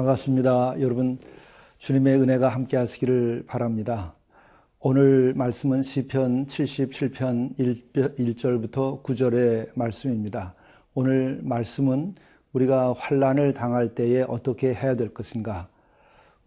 반갑습니다. 0.00 0.80
여러분 0.80 1.18
주님의 1.78 2.20
은혜가 2.20 2.48
함께 2.48 2.78
하시기를 2.78 3.44
바랍니다. 3.46 4.14
오늘 4.78 5.34
말씀은 5.34 5.82
시편 5.82 6.46
77편 6.46 7.56
1절부터 7.58 9.02
9절의 9.02 9.70
말씀입니다. 9.74 10.54
오늘 10.94 11.40
말씀은 11.42 12.14
우리가 12.54 12.94
환란을 12.94 13.52
당할 13.52 13.94
때에 13.94 14.22
어떻게 14.22 14.72
해야 14.72 14.94
될 14.94 15.12
것인가? 15.12 15.68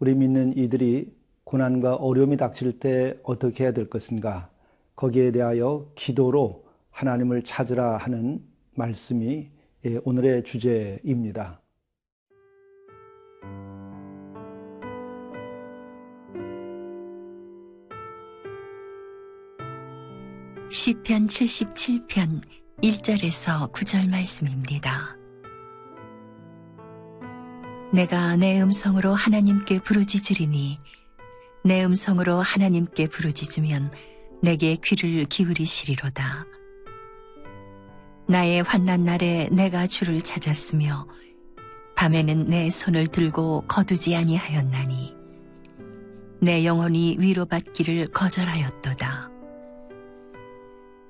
우리 0.00 0.16
믿는 0.16 0.56
이들이 0.56 1.14
고난과 1.44 1.96
어려움이 1.96 2.36
닥칠 2.36 2.80
때 2.80 3.16
어떻게 3.22 3.64
해야 3.64 3.72
될 3.72 3.88
것인가? 3.88 4.50
거기에 4.96 5.30
대하여 5.30 5.86
기도로 5.94 6.64
하나님을 6.90 7.42
찾으라 7.42 7.98
하는 7.98 8.42
말씀이 8.74 9.48
예, 9.84 10.00
오늘의 10.04 10.42
주제입니다. 10.42 11.60
시편 20.74 21.26
77편 21.26 22.42
1절에서 22.82 23.70
9절 23.70 24.10
말씀입니다. 24.10 25.16
내가 27.92 28.34
내 28.34 28.60
음성으로 28.60 29.14
하나님께 29.14 29.78
부르짖으리니 29.78 30.80
내 31.62 31.84
음성으로 31.84 32.40
하나님께 32.40 33.06
부르짖으면 33.06 33.92
내게 34.42 34.74
귀를 34.82 35.24
기울이시리로다. 35.26 36.44
나의 38.26 38.64
환난 38.64 39.04
날에 39.04 39.48
내가 39.52 39.86
주를 39.86 40.20
찾았으며 40.20 41.06
밤에는 41.94 42.48
내 42.48 42.68
손을 42.68 43.06
들고 43.06 43.66
거두지 43.68 44.16
아니하였나니 44.16 45.14
내 46.40 46.64
영혼이 46.66 47.18
위로받기를 47.20 48.08
거절하였도다. 48.08 49.33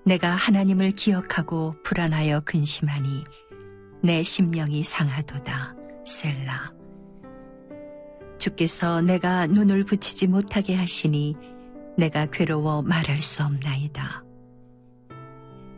내가 0.07 0.33
하나님을 0.33 0.91
기억하고 0.91 1.77
불안하여 1.83 2.41
근심하니 2.41 3.25
내 4.03 4.23
심령이 4.23 4.83
상하도다. 4.83 5.75
셀라. 6.07 6.75
주께서 8.39 9.01
내가 9.01 9.47
눈을 9.47 9.85
붙이지 9.85 10.27
못하게 10.27 10.75
하시니 10.75 11.37
내가 11.97 12.27
괴로워 12.27 12.83
말할 12.83 13.21
수 13.21 13.45
없나이다. 13.45 14.23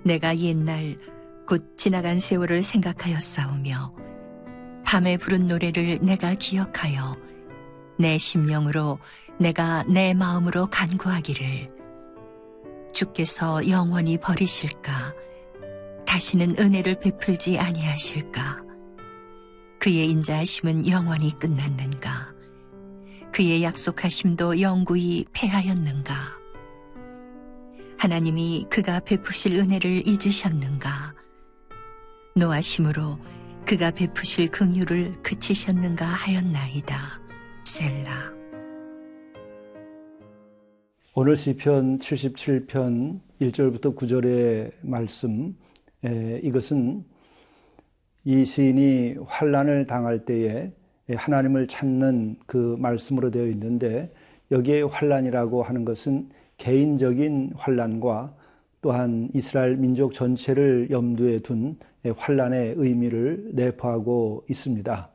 내가 0.04 0.36
옛날 0.38 0.98
곧 1.46 1.76
지나간 1.76 2.18
세월을 2.18 2.62
생각하여 2.62 3.20
싸우며 3.20 3.92
밤에 4.84 5.18
부른 5.18 5.46
노래를 5.46 6.00
내가 6.02 6.34
기억하여 6.34 7.16
내 7.96 8.18
심령으로 8.18 8.98
내가 9.38 9.84
내 9.84 10.14
마음으로 10.14 10.66
간구하기를 10.66 11.75
주께서 12.96 13.68
영원히 13.68 14.16
버리실까? 14.16 15.12
다시는 16.06 16.56
은혜를 16.58 16.98
베풀지 16.98 17.58
아니하실까? 17.58 18.62
그의 19.78 20.06
인자하심은 20.06 20.88
영원히 20.88 21.38
끝났는가? 21.38 22.32
그의 23.34 23.62
약속하심도 23.62 24.62
영구히 24.62 25.26
패하였는가? 25.34 26.14
하나님이 27.98 28.66
그가 28.70 29.00
베푸실 29.00 29.56
은혜를 29.56 30.08
잊으셨는가? 30.08 31.12
노하심으로 32.34 33.18
그가 33.66 33.90
베푸실 33.90 34.48
긍휼을 34.48 35.20
그치셨는가 35.22 36.06
하였나이다. 36.06 37.20
셀라. 37.64 38.32
오늘 41.18 41.34
시편 41.34 41.98
77편 41.98 43.20
1절부터 43.40 43.96
9절의 43.96 44.72
말씀 44.82 45.56
에, 46.04 46.40
이것은 46.42 47.06
이 48.24 48.44
시인이 48.44 49.16
환란을 49.24 49.86
당할 49.86 50.26
때에 50.26 50.70
하나님을 51.08 51.68
찾는 51.68 52.36
그 52.44 52.76
말씀으로 52.78 53.30
되어 53.30 53.46
있는데 53.46 54.12
여기에 54.50 54.82
환란이라고 54.82 55.62
하는 55.62 55.86
것은 55.86 56.28
개인적인 56.58 57.52
환란과 57.56 58.34
또한 58.82 59.30
이스라엘 59.32 59.78
민족 59.78 60.12
전체를 60.12 60.90
염두에 60.90 61.38
둔 61.38 61.78
환란의 62.14 62.74
의미를 62.76 63.52
내포하고 63.54 64.44
있습니다. 64.50 65.08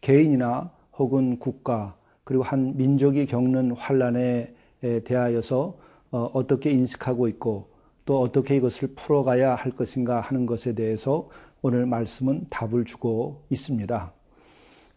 개인이나 0.00 0.72
혹은 0.96 1.38
국가 1.38 1.98
그리고 2.24 2.42
한 2.44 2.78
민족이 2.78 3.26
겪는 3.26 3.72
환란의 3.72 4.56
대하여서 4.80 5.76
어, 6.10 6.30
어떻게 6.32 6.70
인식하고 6.70 7.28
있고 7.28 7.68
또 8.04 8.20
어떻게 8.20 8.56
이것을 8.56 8.94
풀어가야 8.94 9.54
할 9.54 9.72
것인가 9.72 10.20
하는 10.20 10.46
것에 10.46 10.74
대해서 10.74 11.28
오늘 11.60 11.86
말씀은 11.86 12.46
답을 12.50 12.84
주고 12.84 13.42
있습니다. 13.50 14.12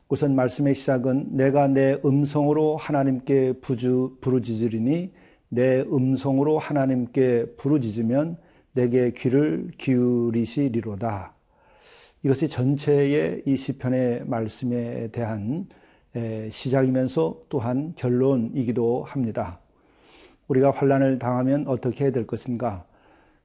우선 0.08 0.36
말씀의 0.36 0.76
시작은 0.76 1.38
내가 1.38 1.70
내 1.70 1.98
음성으로 2.04 2.76
하나님께 2.76 3.54
부르짖으리니 3.62 5.14
내 5.48 5.82
음성으로 5.82 6.60
하나님께 6.60 7.56
부르짖으면 7.56 8.38
내게 8.74 9.12
귀를 9.12 9.72
기울이시리로다. 9.78 11.34
이것이 12.24 12.50
전체의 12.50 13.44
이 13.46 13.56
시편의 13.56 14.26
말씀에 14.26 15.08
대한 15.12 15.68
시작이면서 16.50 17.44
또한 17.48 17.94
결론이기도 17.96 19.06
합니다. 19.06 19.61
우리가 20.52 20.72
환란을 20.72 21.18
당하면 21.18 21.66
어떻게 21.66 22.04
해야 22.04 22.12
될 22.12 22.28
것인가? 22.28 22.84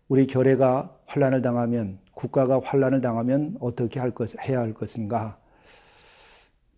우리 0.08 0.26
교회가 0.26 0.92
환란을 1.06 1.40
당하면 1.40 1.98
국가가 2.14 2.60
환란을 2.60 3.00
당하면 3.00 3.56
어떻게 3.60 4.00
할 4.00 4.10
것, 4.10 4.34
해야 4.40 4.58
할 4.58 4.74
것인가? 4.74 5.38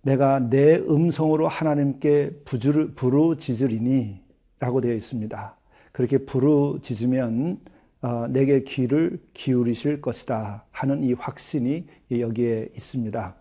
내가 0.02 0.38
내 0.38 0.76
음성으로 0.76 1.48
하나님께 1.48 2.42
부르, 2.44 2.92
부르짖으리니 2.94 4.20
라고 4.60 4.82
되어 4.82 4.92
있습니다. 4.92 5.56
그렇게 5.92 6.18
부르짖으면 6.18 7.60
어, 8.02 8.26
내게 8.28 8.62
귀를 8.64 9.18
기울이실 9.32 10.02
것이다 10.02 10.66
하는 10.70 11.04
이 11.04 11.14
확신이 11.14 11.86
여기에 12.10 12.68
있습니다. 12.74 13.34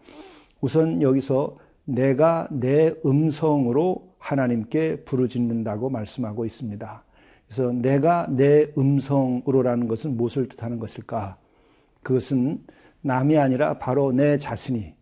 우선 0.61 1.01
여기서 1.01 1.57
내가 1.87 2.49
내 2.51 2.93
음성으로 3.05 4.09
하나님께 4.19 5.05
부르짖는다고 5.05 5.89
말씀하고 5.89 6.45
있습니다. 6.45 7.03
그래서 7.47 7.71
내가 7.71 8.27
내 8.29 8.67
음성으로라는 8.77 9.87
것은 9.87 10.17
무엇을 10.17 10.49
뜻하는 10.49 10.79
것일까? 10.79 11.37
그것은 12.03 12.61
남이 13.01 13.37
아니라 13.37 13.79
바로 13.79 14.11
내 14.11 14.37
자신이 14.37 14.93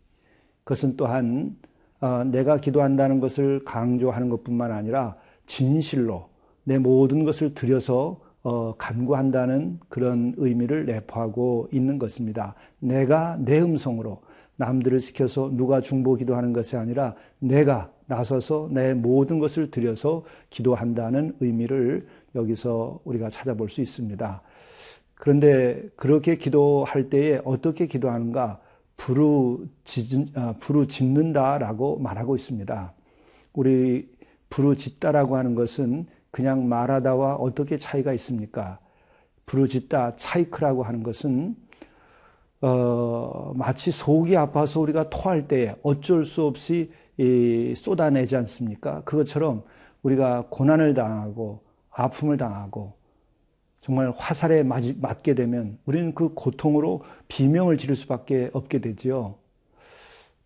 그것은 0.64 0.96
또한 0.96 1.58
어, 2.02 2.24
내가 2.24 2.58
기도한다는 2.58 3.20
것을 3.20 3.64
강조하는 3.66 4.30
것뿐만 4.30 4.72
아니라 4.72 5.16
진실로 5.48 6.30
내 6.64 6.78
모든 6.78 7.24
것을 7.24 7.56
들여서 7.56 8.20
어, 8.44 8.76
간구한다는 8.78 9.80
그런 9.90 10.36
의미를 10.38 10.86
내포하고 10.86 11.70
있는 11.72 11.98
것입니다. 11.98 12.54
내가 12.80 13.38
내 13.40 13.60
음성으로 13.60 14.22
남들을 14.58 15.00
시켜서 15.00 15.50
누가 15.54 15.82
중보 15.82 16.16
기도하는 16.16 16.54
것이 16.54 16.78
아니라 16.78 17.16
내가 17.40 17.92
나서서 18.08 18.70
내 18.72 18.94
모든 18.94 19.40
것을 19.40 19.72
들여서 19.72 20.24
기도한다는 20.50 21.36
의미를 21.40 22.08
여기서 22.36 23.00
우리가 23.04 23.30
찾아볼 23.30 23.70
수 23.70 23.82
있습니다. 23.82 24.42
그런데 25.16 25.84
그렇게 25.96 26.36
기도할 26.36 27.10
때에 27.10 27.42
어떻게 27.44 27.88
기도하는가? 27.88 28.60
부르짖는다라고 30.60 31.98
아, 32.00 32.04
말하고 32.04 32.36
있습니다. 32.36 32.94
우리 33.54 34.10
부르짖다라고 34.50 35.36
하는 35.36 35.56
것은 35.56 36.06
그냥 36.32 36.68
말하다와 36.68 37.36
어떻게 37.36 37.78
차이가 37.78 38.14
있습니까? 38.14 38.80
부르짖다, 39.46 40.16
차이크라고 40.16 40.84
하는 40.84 41.04
것은 41.04 41.56
어, 42.62 43.54
마치 43.56 43.92
속이 43.92 44.36
아파서 44.38 44.80
우리가 44.80 45.10
토할 45.10 45.48
때에 45.48 45.76
어쩔 45.84 46.26
수 46.26 46.44
없이 46.46 46.92
이 47.18 47.74
쏟아내지 47.76 48.36
않습니까? 48.38 49.02
그것처럼 49.04 49.64
우리가 50.04 50.46
고난을 50.50 50.94
당하고 50.94 51.62
아픔을 51.92 52.38
당하고 52.38 52.94
정말 53.82 54.12
화살에 54.18 54.64
맞게 54.64 55.36
되면 55.36 55.78
우리는 55.86 56.14
그 56.16 56.34
고통으로 56.34 57.04
비명을 57.28 57.78
지를 57.78 57.96
수밖에 57.96 58.50
없게 58.54 58.80
되지요. 58.80 59.36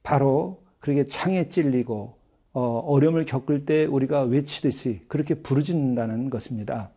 바로 0.03 0.62
그렇게 0.79 1.05
창에 1.05 1.50
찔리고 1.50 2.17
어, 2.51 2.79
어려움을 2.79 3.25
겪을 3.25 3.65
때 3.65 3.85
우리가 3.85 4.23
외치듯이 4.23 5.01
그렇게 5.07 5.35
부르짖는다는 5.35 6.29
것입니다. 6.29 6.91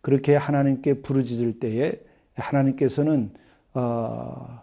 그렇게 0.00 0.36
하나님께 0.36 1.02
부르짖을 1.02 1.58
때에 1.58 1.94
하나님께서는 2.34 3.32
어, 3.74 4.62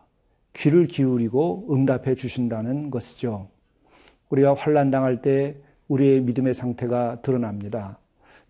귀를 0.53 0.85
기울이고 0.85 1.67
응답해 1.71 2.15
주신다는 2.15 2.89
것이죠. 2.89 3.49
우리가 4.29 4.53
환란 4.53 4.91
당할 4.91 5.21
때 5.21 5.55
우리의 5.87 6.21
믿음의 6.21 6.53
상태가 6.53 7.21
드러납니다. 7.21 7.97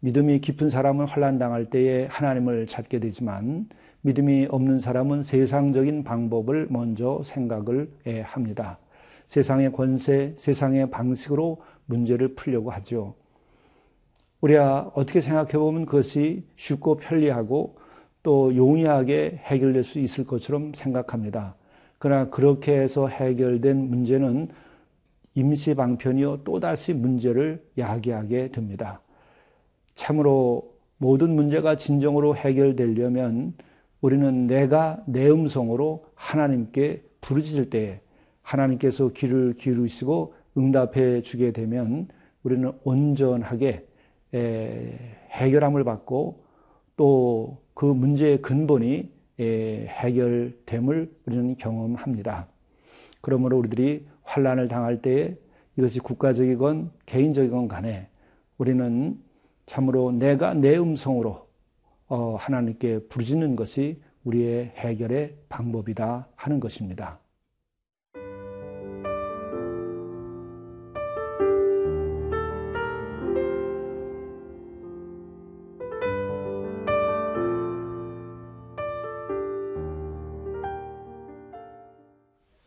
믿음이 0.01 0.39
깊은 0.39 0.69
사람은 0.69 1.07
환란 1.07 1.37
당할 1.37 1.65
때에 1.65 2.05
하나님을 2.05 2.67
찾게 2.67 2.99
되지만 2.99 3.67
믿음이 4.01 4.47
없는 4.49 4.79
사람은 4.79 5.23
세상적인 5.23 6.03
방법을 6.03 6.67
먼저 6.69 7.21
생각을 7.23 7.89
합니다. 8.23 8.79
세상의 9.27 9.71
권세, 9.73 10.33
세상의 10.37 10.89
방식으로 10.89 11.61
문제를 11.85 12.35
풀려고 12.35 12.71
하죠. 12.71 13.15
우리가 14.41 14.91
어떻게 14.95 15.19
생각해 15.19 15.51
보면 15.51 15.85
그것이 15.85 16.45
쉽고 16.55 16.95
편리하고 16.95 17.77
또 18.23 18.55
용이하게 18.55 19.41
해결될 19.45 19.83
수 19.83 19.99
있을 19.99 20.25
것처럼 20.25 20.73
생각합니다. 20.73 21.55
그러나 21.97 22.29
그렇게 22.29 22.73
해서 22.73 23.07
해결된 23.07 23.89
문제는 23.89 24.49
임시 25.35 25.75
방편이요 25.75 26.43
또다시 26.43 26.93
문제를 26.93 27.63
야기하게 27.77 28.51
됩니다. 28.51 29.01
참으로 29.93 30.73
모든 30.97 31.35
문제가 31.35 31.75
진정으로 31.75 32.35
해결되려면 32.35 33.53
우리는 34.01 34.47
내가 34.47 35.03
내 35.05 35.29
음성으로 35.29 36.05
하나님께 36.15 37.03
부르짖을 37.21 37.69
때에 37.69 38.01
하나님께서 38.41 39.09
귀를 39.09 39.53
기울이시고 39.53 40.33
응답해 40.57 41.21
주게 41.21 41.51
되면 41.51 42.07
우리는 42.43 42.71
온전하게 42.83 43.85
해결함을 44.33 45.83
받고 45.83 46.43
또 46.95 47.57
그 47.79 47.85
문제의 47.85 48.41
근본이 48.41 49.09
해결됨을 49.39 51.15
우리는 51.25 51.55
경험합니다. 51.55 52.49
그러므로 53.21 53.57
우리들이 53.57 54.05
환란을 54.23 54.67
당할 54.67 55.01
때에 55.01 55.37
이것이 55.77 56.01
국가적이건 56.01 56.91
개인적이건 57.05 57.69
간에 57.69 58.09
우리는 58.57 59.17
참으로 59.65 60.11
내가 60.11 60.53
내 60.53 60.77
음성으로 60.77 61.47
어, 62.09 62.35
하나님께 62.37 63.07
부르짖는 63.07 63.55
것이 63.55 64.01
우리의 64.25 64.73
해결의 64.75 65.37
방법이다 65.47 66.27
하는 66.35 66.59
것입니다. 66.59 67.19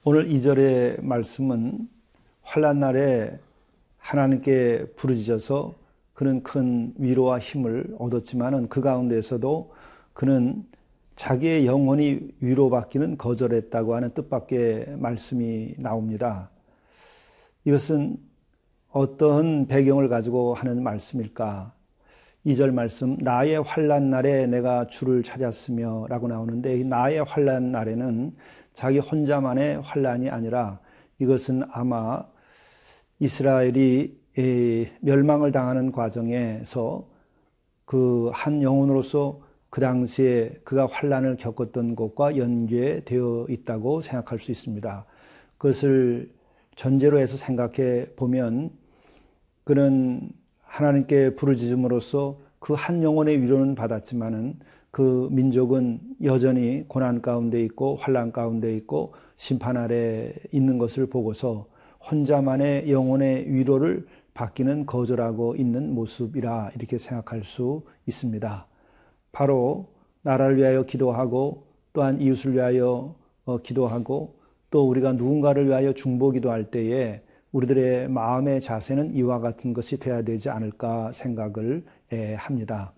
오늘 0.04 0.26
2절의 0.26 1.04
말씀은 1.04 1.88
환란 2.42 2.80
날에 2.80 3.38
하나님께 3.98 4.86
부르짖어서 4.96 5.76
그는 6.12 6.42
큰 6.42 6.92
위로와 6.98 7.38
힘을 7.38 7.94
얻었지만은 8.00 8.68
그 8.68 8.80
가운데서도 8.80 9.72
그는 10.12 10.64
자기의 11.14 11.66
영혼이 11.66 12.18
위로받기는 12.40 13.16
거절했다고 13.16 13.94
하는 13.94 14.10
뜻밖의 14.10 14.96
말씀이 14.98 15.76
나옵니다. 15.78 16.50
이것은 17.64 18.16
어떤 18.90 19.68
배경을 19.68 20.08
가지고 20.08 20.54
하는 20.54 20.82
말씀일까? 20.82 21.74
2절 22.44 22.72
말씀 22.72 23.16
나의 23.20 23.62
환란 23.62 24.10
날에 24.10 24.48
내가 24.48 24.88
주를 24.88 25.22
찾았으며라고 25.22 26.26
나오는데 26.26 26.78
이 26.78 26.82
나의 26.84 27.22
환란 27.22 27.70
날에는 27.70 28.34
자기 28.72 28.98
혼자만의 28.98 29.80
환란이 29.82 30.30
아니라 30.30 30.80
이것은 31.18 31.62
아마 31.70 32.24
이스라엘이 33.18 34.18
멸망을 35.00 35.52
당하는 35.52 35.92
과정에서 35.92 37.08
그 37.84 38.30
한 38.32 38.62
영혼으로서 38.62 39.40
그 39.70 39.80
당시에 39.80 40.60
그가 40.64 40.86
환란을 40.86 41.36
겪었던 41.36 41.96
것과 41.96 42.36
연계되어 42.36 43.46
있다고 43.48 44.00
생각할 44.00 44.38
수 44.38 44.50
있습니다. 44.50 45.06
그것을 45.58 46.30
전제로 46.76 47.18
해서 47.18 47.36
생각해 47.36 48.14
보면 48.16 48.70
그는 49.64 50.30
하나님께 50.62 51.34
부르짖음으로써 51.36 52.38
그 52.58 52.74
한 52.74 53.02
영혼의 53.02 53.42
위로는 53.42 53.74
받았지만은 53.74 54.58
그 54.92 55.28
민족은 55.32 56.00
여전히 56.22 56.84
고난 56.86 57.22
가운데 57.22 57.64
있고 57.64 57.96
환란 57.96 58.30
가운데 58.30 58.76
있고 58.76 59.14
심판 59.38 59.78
아래 59.78 60.34
있는 60.52 60.76
것을 60.76 61.06
보고서 61.06 61.66
혼자만의 62.10 62.92
영혼의 62.92 63.50
위로를 63.50 64.06
받기는 64.34 64.84
거절하고 64.84 65.56
있는 65.56 65.94
모습이라 65.94 66.72
이렇게 66.76 66.98
생각할 66.98 67.42
수 67.42 67.82
있습니다. 68.06 68.66
바로 69.32 69.88
나라를 70.20 70.58
위하여 70.58 70.82
기도하고 70.82 71.64
또한 71.94 72.20
이웃을 72.20 72.52
위하여 72.52 73.14
어, 73.46 73.58
기도하고 73.58 74.34
또 74.70 74.88
우리가 74.88 75.14
누군가를 75.14 75.68
위하여 75.68 75.94
중보기도 75.94 76.50
할 76.50 76.70
때에 76.70 77.22
우리들의 77.52 78.08
마음의 78.10 78.60
자세는 78.60 79.14
이와 79.14 79.40
같은 79.40 79.72
것이 79.72 79.98
되어야 79.98 80.22
되지 80.22 80.50
않을까 80.50 81.12
생각을 81.12 81.84
합니다. 82.36 82.92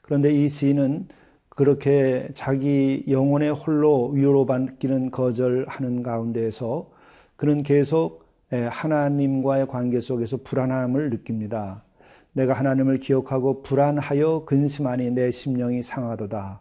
그런데 0.00 0.32
이 0.32 0.48
시인은 0.48 1.08
그렇게 1.56 2.28
자기 2.34 3.02
영혼의 3.08 3.50
홀로 3.50 4.10
위로받기는 4.10 5.10
거절하는 5.10 6.02
가운데에서 6.02 6.90
그는 7.36 7.62
계속 7.62 8.26
하나님과의 8.50 9.66
관계 9.66 10.00
속에서 10.00 10.36
불안함을 10.44 11.08
느낍니다. 11.08 11.82
내가 12.34 12.52
하나님을 12.52 12.98
기억하고 12.98 13.62
불안하여 13.62 14.44
근심하니 14.44 15.12
내 15.12 15.30
심령이 15.30 15.82
상하도다. 15.82 16.60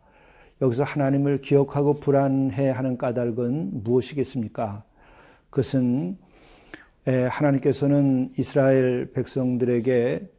여기서 0.62 0.84
하나님을 0.84 1.40
기억하고 1.40 1.96
불안해 1.96 2.70
하는 2.70 2.98
까닭은 2.98 3.84
무엇이겠습니까? 3.84 4.86
그것은 5.50 6.18
하나님께서는 7.06 8.32
이스라엘 8.38 9.12
백성들에게 9.12 10.30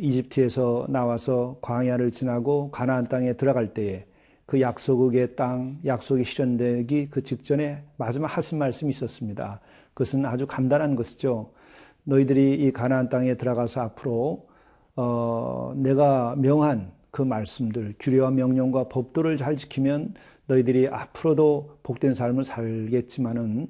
이집트에서 0.00 0.86
나와서 0.88 1.58
광야를 1.62 2.10
지나고 2.12 2.70
가나안 2.70 3.04
땅에 3.04 3.32
들어갈 3.32 3.74
때에 3.74 4.06
그 4.46 4.60
약속의 4.60 5.34
땅, 5.34 5.78
약속이 5.84 6.24
실현되기 6.24 7.08
그 7.10 7.22
직전에 7.22 7.82
마지막 7.96 8.28
하신 8.28 8.58
말씀이 8.58 8.90
있었습니다. 8.90 9.60
그것은 9.94 10.24
아주 10.24 10.46
간단한 10.46 10.94
것이죠. 10.94 11.52
너희들이 12.04 12.54
이 12.54 12.70
가나안 12.70 13.08
땅에 13.08 13.34
들어가서 13.34 13.80
앞으로 13.80 14.46
어, 14.94 15.74
내가 15.76 16.36
명한 16.36 16.92
그 17.10 17.22
말씀들, 17.22 17.94
규례와 17.98 18.30
명령과 18.30 18.88
법도를 18.88 19.36
잘 19.36 19.56
지키면 19.56 20.14
너희들이 20.46 20.88
앞으로도 20.88 21.78
복된 21.82 22.14
삶을 22.14 22.44
살겠지만은 22.44 23.68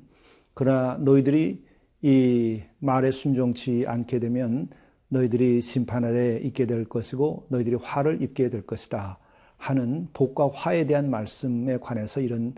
그러나 0.52 0.98
너희들이 1.00 1.64
이 2.02 2.62
말에 2.78 3.10
순종치 3.10 3.84
않게 3.86 4.18
되면 4.20 4.68
너희들이 5.08 5.60
심판 5.60 6.04
아래 6.04 6.36
있게 6.38 6.66
될 6.66 6.84
것이고 6.84 7.46
너희들이 7.48 7.76
화를 7.76 8.22
입게 8.22 8.50
될 8.50 8.62
것이다 8.62 9.18
하는 9.56 10.08
복과 10.12 10.48
화에 10.48 10.86
대한 10.86 11.10
말씀에 11.10 11.78
관해서 11.78 12.20
이런 12.20 12.54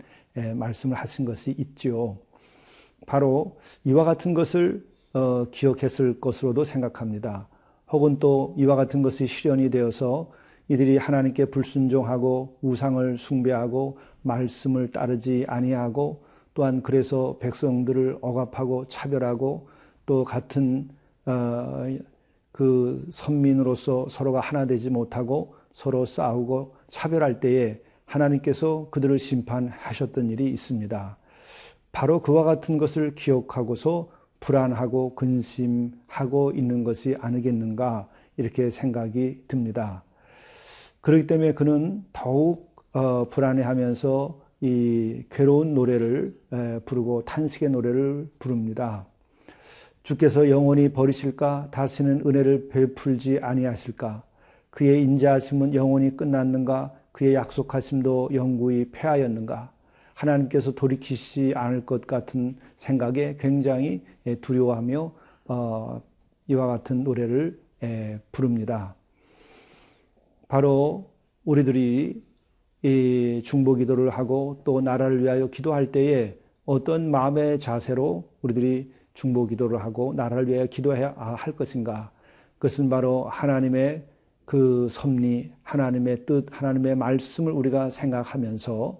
말씀을 0.55 0.95
하신 0.95 1.25
것이 1.25 1.55
있지요. 1.57 2.17
바로 3.05 3.57
이와 3.83 4.03
같은 4.03 4.33
것을 4.33 4.85
어, 5.13 5.45
기억했을 5.49 6.19
것으로도 6.19 6.63
생각합니다. 6.63 7.47
혹은 7.91 8.19
또 8.19 8.53
이와 8.57 8.75
같은 8.75 9.01
것이 9.01 9.25
실현이 9.25 9.71
되어서 9.71 10.29
이들이 10.67 10.97
하나님께 10.97 11.45
불순종하고 11.45 12.57
우상을 12.61 13.17
숭배하고 13.17 13.97
말씀을 14.21 14.91
따르지 14.91 15.45
아니하고 15.47 16.23
또한 16.53 16.83
그래서 16.83 17.37
백성들을 17.39 18.19
억압하고 18.21 18.85
차별하고 18.87 19.67
또 20.05 20.23
같은 20.23 20.89
어, 21.25 21.87
그 22.51 23.05
선민으로서 23.11 24.07
서로가 24.09 24.39
하나 24.39 24.65
되지 24.65 24.89
못하고 24.89 25.55
서로 25.73 26.05
싸우고 26.05 26.75
차별할 26.89 27.39
때에 27.39 27.81
하나님께서 28.05 28.89
그들을 28.91 29.19
심판하셨던 29.19 30.29
일이 30.29 30.49
있습니다. 30.49 31.17
바로 31.91 32.21
그와 32.21 32.43
같은 32.43 32.77
것을 32.77 33.15
기억하고서 33.15 34.09
불안하고 34.39 35.15
근심하고 35.15 36.51
있는 36.51 36.83
것이 36.83 37.15
아니겠는가 37.19 38.07
이렇게 38.37 38.69
생각이 38.69 39.43
듭니다. 39.47 40.03
그렇기 41.01 41.27
때문에 41.27 41.53
그는 41.53 42.03
더욱 42.13 42.75
어, 42.93 43.25
불안해하면서 43.29 44.41
이 44.61 45.23
괴로운 45.29 45.73
노래를 45.73 46.37
부르고 46.85 47.23
탄식의 47.23 47.69
노래를 47.69 48.29
부릅니다. 48.39 49.05
주께서 50.09 50.49
영원히 50.49 50.91
버리실까? 50.91 51.67
다시는 51.69 52.23
은혜를 52.25 52.69
베풀지 52.69 53.41
아니하실까? 53.43 54.23
그의 54.71 55.03
인자하심은 55.03 55.75
영원히 55.75 56.17
끝났는가? 56.17 56.91
그의 57.11 57.35
약속하심도 57.35 58.31
영구히 58.33 58.89
패하였는가? 58.91 59.71
하나님께서 60.15 60.71
돌이키시지 60.71 61.53
않을 61.55 61.85
것 61.85 62.07
같은 62.07 62.57
생각에 62.77 63.37
굉장히 63.39 64.01
두려워하며 64.41 65.11
어, 65.45 66.01
이와 66.47 66.65
같은 66.65 67.03
노래를 67.03 67.59
에, 67.83 68.17
부릅니다. 68.31 68.95
바로 70.47 71.11
우리들이 71.45 72.23
이 72.81 73.41
중보 73.45 73.75
기도를 73.75 74.09
하고 74.09 74.59
또 74.63 74.81
나라를 74.81 75.21
위하여 75.21 75.51
기도할 75.51 75.91
때에 75.91 76.35
어떤 76.65 77.11
마음의 77.11 77.59
자세로 77.59 78.27
우리들이 78.41 78.97
중보 79.13 79.45
기도를 79.45 79.83
하고 79.83 80.13
나라를 80.13 80.47
위하여 80.47 80.65
기도해야 80.65 81.13
할 81.17 81.55
것인가? 81.55 82.11
그것은 82.57 82.89
바로 82.89 83.25
하나님의 83.25 84.05
그 84.45 84.87
섭리, 84.89 85.51
하나님의 85.63 86.25
뜻, 86.25 86.47
하나님의 86.51 86.95
말씀을 86.95 87.51
우리가 87.51 87.89
생각하면서 87.89 88.99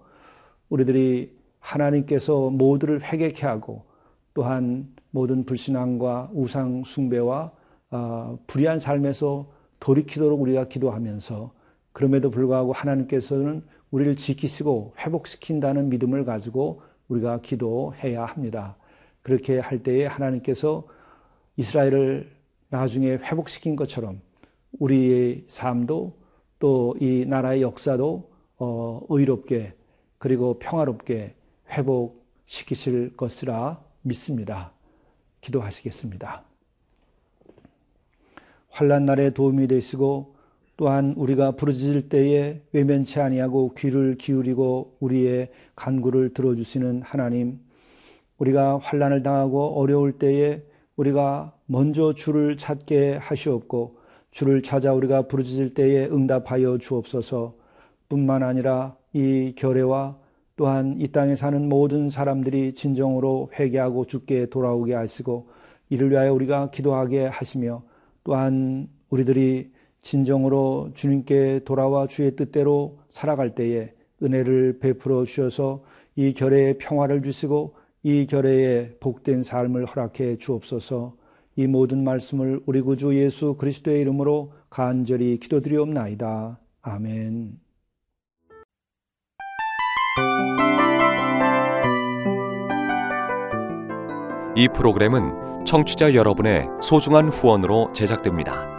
우리들이 0.69 1.35
하나님께서 1.59 2.49
모두를 2.49 3.01
회개케 3.03 3.45
하고 3.45 3.83
또한 4.33 4.87
모든 5.11 5.43
불신앙과 5.45 6.29
우상 6.33 6.83
숭배와 6.85 7.51
어, 7.91 8.37
불의한 8.45 8.79
삶에서 8.79 9.49
돌이키도록 9.79 10.39
우리가 10.41 10.67
기도하면서 10.67 11.51
그럼에도 11.91 12.29
불구하고 12.29 12.71
하나님께서는 12.71 13.63
우리를 13.91 14.15
지키시고 14.15 14.93
회복시킨다는 14.99 15.89
믿음을 15.89 16.25
가지고 16.25 16.81
우리가 17.07 17.41
기도해야 17.41 18.25
합니다. 18.25 18.77
그렇게 19.21 19.59
할 19.59 19.79
때에 19.79 20.05
하나님께서 20.05 20.85
이스라엘을 21.57 22.31
나중에 22.69 23.11
회복시킨 23.11 23.75
것처럼 23.75 24.21
우리의 24.79 25.45
삶도 25.47 26.19
또 26.59 26.95
이 26.99 27.25
나라의 27.25 27.61
역사도 27.61 28.29
어, 28.57 29.01
의롭게 29.09 29.73
그리고 30.17 30.59
평화롭게 30.59 31.35
회복시키실 31.71 33.15
것이라 33.15 33.81
믿습니다. 34.01 34.73
기도하시겠습니다. 35.41 36.43
환란 38.69 39.05
날에 39.05 39.29
도움이 39.29 39.67
되시고 39.67 40.35
또한 40.75 41.13
우리가 41.17 41.53
부르짖을 41.53 42.09
때에 42.09 42.61
외면치 42.73 43.19
아니하고 43.19 43.73
귀를 43.75 44.15
기울이고 44.15 44.97
우리의 44.99 45.49
간구를 45.75 46.33
들어주시는 46.33 47.01
하나님, 47.01 47.59
우리가 48.39 48.79
환란을 48.79 49.23
당하고 49.23 49.79
어려울 49.79 50.13
때에 50.13 50.63
우리가 50.95 51.53
먼저 51.65 52.13
주를 52.13 52.57
찾게 52.57 53.17
하시옵고 53.17 53.97
주를 54.31 54.61
찾아 54.61 54.93
우리가 54.93 55.23
부르짖을 55.23 55.73
때에 55.73 56.07
응답하여 56.07 56.77
주옵소서. 56.77 57.55
뿐만 58.09 58.43
아니라 58.43 58.95
이 59.13 59.53
결례와 59.55 60.17
또한 60.55 60.95
이 60.99 61.07
땅에 61.07 61.35
사는 61.35 61.69
모든 61.69 62.09
사람들이 62.09 62.73
진정으로 62.73 63.49
회개하고 63.57 64.05
주께 64.05 64.47
돌아오게 64.47 64.93
하시고 64.93 65.47
이를 65.89 66.11
위하여 66.11 66.33
우리가 66.33 66.69
기도하게 66.71 67.25
하시며 67.27 67.83
또한 68.23 68.89
우리들이 69.09 69.71
진정으로 70.01 70.91
주님께 70.93 71.61
돌아와 71.65 72.07
주의 72.07 72.35
뜻대로 72.35 72.99
살아갈 73.09 73.55
때에 73.55 73.93
은혜를 74.21 74.79
베풀어 74.79 75.25
주셔서 75.25 75.83
이 76.15 76.33
결의에 76.33 76.73
평화를 76.77 77.21
주시고 77.21 77.75
이 78.09 78.25
결의에 78.25 78.95
복된 78.99 79.43
삶을 79.43 79.85
허락해 79.85 80.37
주옵소서 80.37 81.15
이 81.55 81.67
모든 81.67 82.03
말씀을 82.03 82.59
우리 82.65 82.81
구주 82.81 83.15
예수 83.15 83.53
그리스도의 83.53 84.01
이름으로 84.01 84.51
간절히 84.67 85.37
기도드리옵나이다. 85.37 86.59
아멘. 86.81 87.59
이 94.55 94.67
프로그램은 94.75 95.65
청취자 95.65 96.15
여러분의 96.15 96.67
소중한 96.81 97.29
후원으로 97.29 97.93
제작됩니다. 97.93 98.78